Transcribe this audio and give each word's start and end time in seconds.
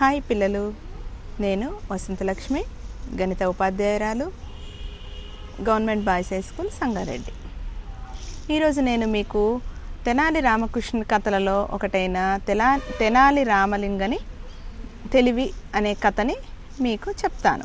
Hi 0.00 0.22
పిల్లలు. 0.30 0.74
నేను 1.40 1.76
వసంతలక్ష్మి 1.92 2.64
గణిత 3.20 3.42
ఉపాధ్యాయురాలు 3.42 4.32
government 5.68 6.04
boys 6.04 6.32
high 6.32 6.40
school 6.40 6.70
Sangareddy. 6.70 7.32
ఈరోజు 8.54 8.80
నేను 8.80 9.06
మీకు 9.06 9.60
తెనాలి 10.06 10.40
రామకృష్ణ 10.40 11.02
కథలలో 11.02 11.68
ఒకటైన 11.70 12.40
తెలా 12.46 12.80
తెనాలి 13.00 13.42
రామలింగని 13.42 14.18
తెలివి 15.12 15.50
అనే 15.74 15.94
కథని 15.94 16.36
మీకు 16.80 17.10
చెప్తాను. 17.10 17.64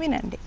వినండి. 0.00 0.38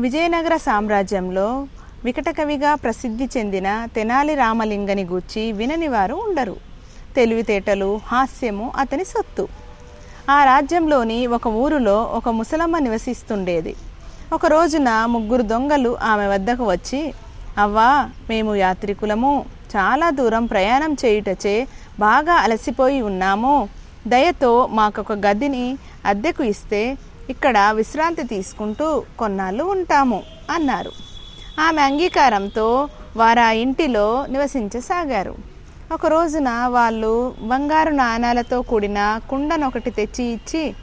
విజయనగర 0.00 0.56
సామ్రాజ్యంలో 0.56 1.66
వికటకవిగా 2.04 2.74
ప్రసిద్ధి 2.74 3.28
చెందిన 3.36 3.88
తెనాలి 3.94 4.34
రామలింగని 4.34 5.04
గూర్చి 5.04 5.52
వినని 5.52 5.88
వారు 5.88 6.14
ఉండరు. 6.14 6.69
తెలివితేటలు 7.16 8.00
హాస్యము 8.06 8.72
అతని 8.76 9.04
సొత్తు. 9.04 9.48
ఆ 10.30 10.44
రాజ్యంలోని 10.44 11.26
ఒక 11.26 11.46
ఊరిలో 11.46 12.02
ఒక 12.02 12.28
ముసలమ్మ 12.28 12.78
నివసిస్తుండేది. 12.78 13.74
ఒక 14.32 14.46
రోజున 14.46 15.06
ముగ్గురు 15.06 15.42
దొంగలు 15.42 15.96
ఆమె 16.02 16.26
వద్దకు 16.26 16.64
వచ్చి 16.70 17.14
అవ్వా 17.58 18.10
మేము 18.30 18.54
యాత్రికులము. 18.54 19.44
చాలా 19.76 20.10
దూరం 20.10 20.46
ప్రయాణం 20.46 20.96
చేయుటచే 21.04 21.68
బాగా 21.98 22.32
అలసిపోయి 22.32 23.02
ఉన్నాము. 23.02 23.68
దయతో 24.06 24.66
మాకొక 24.66 25.12
గదిని 25.12 25.78
అద్దెకు 26.06 26.42
ఇస్తే 26.42 26.98
ఇక్కడ 27.30 27.72
విశ్రాంతి 27.72 28.22
తీసుకుంటూ 28.22 29.02
కొన్నాళ్ళు 29.18 29.64
ఉంటాము 29.64 30.22
అన్నారు. 30.50 30.92
ఆమె 31.60 31.82
అంగీకారంతో 31.82 32.88
వారు 33.16 33.40
ఆ 33.40 33.50
ఇంటిలో 33.50 34.26
నివసించసాగారు. 34.28 35.49
ఒక 35.92 36.06
రోజున 36.06 36.48
వాళ్ళు 36.66 37.34
బంగారు 37.40 37.90
నాణాలతో 37.90 38.62
కూడిన 38.62 39.20
కుండనొకటి 39.30 39.90
తెచ్చి 39.90 40.24
ఇచ్చి 40.24 40.74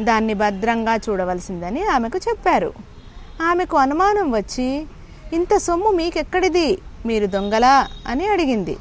దాన్ని 0.00 0.34
భద్రంగా 0.34 0.94
చూడవలసిందని 0.96 1.84
ఆమెకు 1.84 2.18
చెప్పారు. 2.18 2.72
ఆమెకు 3.42 3.76
అనుమానం 3.76 4.32
వచ్చి 4.32 4.86
ఇంత 5.32 5.56
సొమ్ము 5.56 5.90
మీకెక్కడిది? 5.90 6.78
మీరు 7.06 7.26
దొంగలా? 7.26 7.86
అని 8.06 8.26
అడిగింది. 8.26 8.76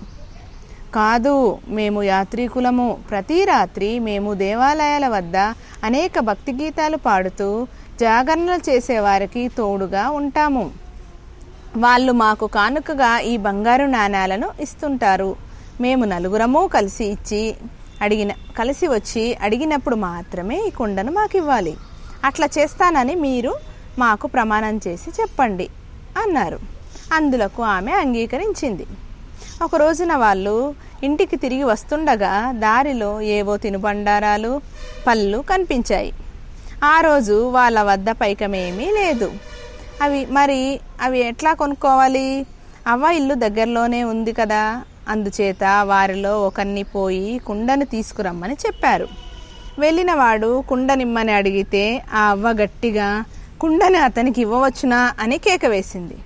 కాదు 0.95 1.57
మేము 1.67 2.03
యాత్రికులము. 2.03 2.97
ప్రతి 3.09 3.45
రాత్రి 3.45 3.99
మేము 3.99 4.33
దేవాలయాల 4.33 5.07
వద్ద 5.07 5.37
అనేక 5.83 6.19
భక్తి 6.19 6.53
గీతాలు 6.53 6.97
పాడుతూ 6.97 7.67
జాగరణలు 7.99 8.69
చేసేవారికి 8.69 9.47
తోడుగా 9.47 10.09
ఉంటాము. 10.09 10.71
వాళ్ళు 11.77 12.11
మాకు 12.11 12.47
కానుకగా 12.47 13.19
ఈ 13.19 13.37
బంగారు 13.37 13.85
నాణాలను 13.85 14.49
ఇస్తుంటారు. 14.59 15.46
మేము 15.81 16.06
నలుగురము 16.06 16.67
కలిసి 16.67 17.06
ఇచ్చి 17.06 17.56
అడిగిన 18.02 18.31
కలిసి 18.58 18.88
వచ్చి 18.88 19.38
అడిగినప్పుడు 19.42 19.95
మాత్రమే 19.95 20.67
ఈ 20.67 20.70
కుండను 20.70 21.11
మాకు 21.11 21.38
ఇవ్వాలి. 21.38 21.78
అట్లా 22.23 22.47
చేస్తానని 22.59 23.16
మీరు 23.16 23.53
మాకు 24.00 24.28
ప్రమాణం 24.28 24.80
చేసి 24.88 25.09
చెప్పండి 25.22 25.70
అన్నారు. 26.23 26.59
అందులకు 27.14 27.64
ఆమె 27.64 27.92
అంగీకరించింది. 27.92 28.86
ఒక 29.64 29.75
రోజున 29.75 30.16
వాళ్ళు 30.16 30.75
ఇంటికి 31.03 31.36
తిరిగి 31.36 31.64
వస్తుండగా 31.64 32.52
దారిలో 32.52 33.22
ఏవో 33.22 33.58
తినుబండారాలు 33.58 34.61
పళ్ళు 35.08 35.38
కనిపించాయి. 35.38 36.14
ఆ 36.83 37.02
రోజు 37.02 37.50
వాళ్ళ 37.50 37.81
వద్ద 37.81 38.09
పైకమేమీ 38.09 38.86
లేదు. 38.86 39.31
అవి 40.02 40.25
మరి 40.25 40.80
అవి 41.02 41.20
ఎట్లా 41.20 41.53
కొనుక్కోవాలి? 41.53 42.45
అవ్వ 42.88 43.05
ఇల్లు 43.05 43.33
దగ్గరలోనే 43.33 44.03
ఉంది 44.03 44.33
కదా. 44.33 44.81
అందుచేత 45.08 45.63
వారిలో 45.83 46.41
ఒకరిని 46.41 46.83
పోయి 46.83 47.38
కుండను 47.38 47.86
తీసుకురమ్మని 47.86 48.53
చెప్పారు. 48.53 49.08
వెళ్ళినవాడు 49.80 50.64
కుండ 50.69 50.94
నిమ్మని 50.94 51.31
అడిగితే 51.31 52.03
ఆ 52.14 52.19
అవ్వ 52.30 52.49
గట్టిగా 52.52 53.23
కుండని 53.61 53.97
అతనికి 53.97 54.41
ఇవ్వవచ్చునా? 54.41 55.14
అని 55.19 55.38
కేక 55.38 55.66
వేసింది. 55.66 56.17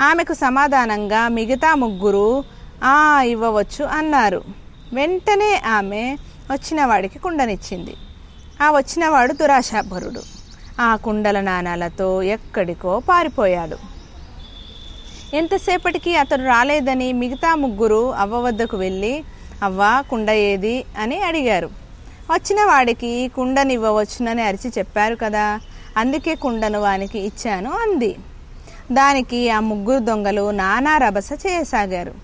ఆమెకు 0.00 0.32
సమాధానంగా 0.32 1.28
మిగతా 1.28 1.74
ముగ్గురు 1.74 2.44
ఆ 2.84 3.22
ఇవ్వవచ్చు 3.22 3.84
అన్నారు. 3.84 4.42
వెంటనే 4.94 5.62
ఆమె 5.66 6.16
వచ్చినవాడికి 6.50 7.18
కుండనిచ్చింది. 7.18 7.96
ఆ 8.62 8.70
వచ్చినవాడు 8.70 9.32
దురాశాపరుడు. 9.32 10.22
ఆ 10.80 10.96
కుండల 10.96 11.40
నాణాలతో 11.40 12.22
ఎక్కడికో 12.22 13.00
పారిపోయాడు. 13.08 13.91
ఎంతసేపటికి 15.34 16.16
అతడు 16.16 16.42
రాలేదని 16.42 17.12
మిగతా 17.12 17.54
ముగ్గురు 17.54 18.12
అవ్వ 18.12 18.40
వద్దకు 18.40 18.76
వెళ్ళి 18.76 19.24
అవ్వ 19.62 20.02
కుండ 20.10 20.30
ఏది? 20.30 20.84
అని 20.98 21.22
అడిగారు. 21.22 21.70
వచ్చిన 22.30 22.64
వాడికి 22.64 23.28
కుండనివ్వవచ్చునని 23.28 24.42
అరిచి 24.42 24.72
చెప్పారు 24.78 25.14
కదా 25.14 25.60
అందుకే 25.96 26.34
కుండను 26.34 26.80
వానికి 26.80 27.18
ఇచ్చాను 27.18 27.70
అంది. 27.70 28.16
దానికి 28.92 29.50
ఆ 29.50 29.60
ముగ్గురు 29.60 29.98
దొంగలు 29.98 30.50
నానా 30.50 30.98
రభస 30.98 31.28
చేయసాగారు. 31.32 32.14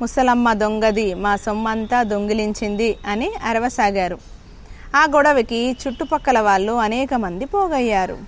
ముసలమ్మ 0.00 0.52
దొంగది 0.52 1.14
మా 1.14 1.36
సొమ్మంతా 1.36 2.02
దొంగిలించింది 2.02 2.96
అని 3.06 3.30
అరవసాగారు. 3.44 4.18
ఆ 4.96 5.06
గొడవకి 5.16 5.76
చుట్టుపక్కల 5.88 6.40
వాళ్ళు 6.40 6.72
అనేక 6.72 7.14
మంది 7.14 7.44
పోగయ్యారు. 7.44 8.18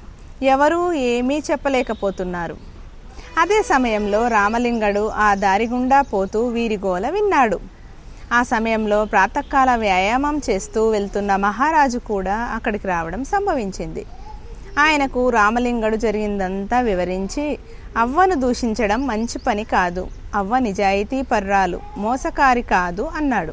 ఎవరూ 0.42 0.92
ఏమీ 0.92 1.42
చెప్పలేకపోతున్నారు. 1.50 2.69
అదే 3.38 3.62
సమయంలో 3.62 4.28
రామలింగడు 4.28 5.08
ఆ 5.08 5.34
దారి 5.34 5.66
గుండా 5.66 6.02
పోతూ 6.02 6.46
వీరి 6.46 6.76
గోల 6.76 7.10
విన్నాడు. 7.10 7.60
ఆ 8.32 8.42
సమయంలో 8.42 9.04
ప్రాతకాల 9.04 9.74
వ్యాయామం 9.74 10.40
చేస్తూ 10.50 10.88
వెళ్తున్న 10.88 11.36
మహారాజు 11.36 11.98
కూడా 11.98 12.36
అక్కడికి 12.54 12.88
రావడం 12.88 13.24
సంభవించింది. 13.24 14.06
ఆయనకు 14.78 15.30
రామలింగడు 15.30 15.96
జరిగిందంతా 15.96 16.80
వివరించి 16.80 17.58
అవ్వను 17.96 18.34
దూషించడం 18.34 19.06
మంచి 19.06 19.38
పని 19.38 19.64
కాదు. 19.64 20.08
అవ్వ 20.34 20.58
నిజాయితీ 20.58 21.22
పర్రాలు 21.22 21.80
మోసకారి 21.98 22.62
కాదు 22.62 23.02
అన్నాడు. 23.16 23.52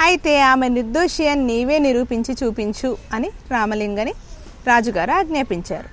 అయితే 0.00 0.40
ఆమె 0.40 0.68
నిర్దోషి 0.68 1.28
అని 1.28 1.44
నీవే 1.44 1.78
నిరూపించి 1.78 2.36
చూపించు 2.44 2.96
అని 3.12 3.30
రామలింగని 3.50 4.12
రాజుగారు 4.66 5.10
ఆజ్ఞాపించారు. 5.10 5.88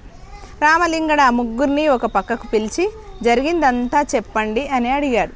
రామలింగడు 0.61 1.21
ఆ 1.21 1.29
ముగ్గురిని 1.29 1.87
ఒక 1.87 2.05
పక్కకు 2.05 2.47
పిలిచి 2.47 2.89
జరిగిందంతా 3.23 4.05
చెప్పండి 4.15 4.67
అని 4.67 4.91
అడిగాడు. 4.91 5.31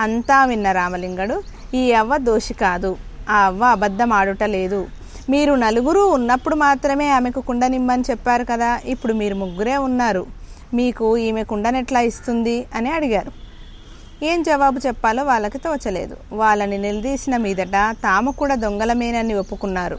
అంతా 0.00 0.44
విన్న 0.44 0.72
రామలింగడు 0.72 1.42
ఈ 1.74 1.92
అవ్వ 1.92 2.16
దోషి 2.16 2.54
కాదు. 2.54 2.96
ఆ 3.30 3.36
అవ్వ 3.36 3.64
అబద్ధం 3.64 4.12
ఆడుట 4.12 4.42
లేదు. 4.42 4.86
మీరు 5.30 5.54
నలుగురు 5.54 6.00
ఉన్నప్పుడు 6.00 6.54
మాత్రమే 6.54 7.08
ఆమెకు 7.08 7.40
కుండనిమ్మని 7.40 8.02
చెప్పారు 8.10 8.44
కదా 8.44 8.80
ఇప్పుడు 8.84 9.12
మీరు 9.12 9.34
ముగ్గురే 9.34 9.76
ఉన్నారు. 9.76 10.26
మీకు 10.74 11.16
ఈమె 11.16 11.44
కుండనెట్లా 11.44 12.00
ఇస్తుంది? 12.00 12.64
అని 12.74 12.90
అడిగారు. 12.90 13.32
ఏం 14.24 14.42
జవాబు 14.42 14.80
చెప్పాలో 14.86 15.24
వాళ్ళకి 15.24 15.58
తోచలేదు. 15.58 16.16
వాళ్ళని 16.32 16.78
నిలదీసిన 16.78 17.36
మీదట 17.36 17.94
తాము 18.02 18.30
కూడా 18.30 18.54
దొంగలమేనని 18.54 19.34
ఒప్పుకున్నారు. 19.34 19.98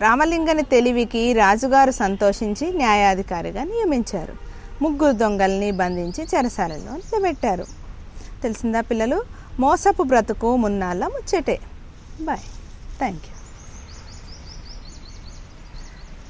రామలింగని 0.00 0.62
తెలివికి 0.62 1.32
రాజుగారు 1.32 1.90
సంతోషించి 1.90 2.72
న్యాయాధికారిగా 2.72 3.64
నియమించారు. 3.64 4.55
ముగ్గురు 4.82 5.12
దొంగల్ని 5.12 5.70
బంధించి 5.70 6.24
చెరసాలలో 6.24 6.92
నిలబెట్టారు. 6.96 7.66
తెలిసిందా 8.42 8.80
పిల్లలు? 8.80 9.18
మోసపు 9.60 10.02
బ్రతుకు 10.02 10.56
మున్నాళ్ళ 10.56 11.04
ముచ్చటే. 11.06 11.58
బాయ్. 12.20 12.44
Thank 12.98 13.24
you 13.28 13.35